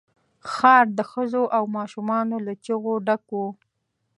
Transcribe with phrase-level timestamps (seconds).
[0.53, 3.47] ښار د ښځو او ماشومان له چيغو ډک وو.